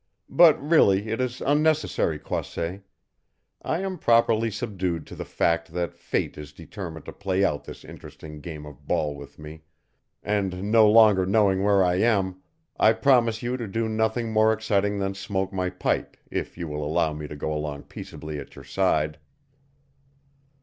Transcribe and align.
"But, 0.31 0.59
really, 0.59 1.09
it 1.09 1.21
is 1.21 1.41
unnecessary, 1.41 2.17
Croisset. 2.17 2.81
I 3.61 3.81
am 3.81 3.99
properly 3.99 4.49
subdued 4.49 5.05
to 5.05 5.15
the 5.15 5.25
fact 5.25 5.73
that 5.73 5.93
fate 5.93 6.39
is 6.39 6.53
determined 6.53 7.05
to 7.05 7.13
play 7.13 7.45
out 7.45 7.65
this 7.65 7.85
interesting 7.85 8.41
game 8.41 8.65
of 8.65 8.87
ball 8.87 9.15
with 9.15 9.37
me, 9.37 9.61
and 10.23 10.71
no 10.71 10.89
longer 10.89 11.27
knowing 11.27 11.61
where 11.61 11.83
I 11.83 11.97
am, 11.97 12.41
I 12.79 12.93
promise 12.93 13.43
you 13.43 13.57
to 13.57 13.67
do 13.67 13.87
nothing 13.87 14.31
more 14.33 14.51
exciting 14.53 14.97
than 14.97 15.13
smoke 15.13 15.53
my 15.53 15.69
pipe 15.69 16.17
if 16.31 16.57
you 16.57 16.67
will 16.67 16.83
allow 16.83 17.13
me 17.13 17.27
to 17.27 17.35
go 17.35 17.53
along 17.53 17.83
peaceably 17.83 18.39
at 18.39 18.55
your 18.55 18.65
side." 18.65 19.19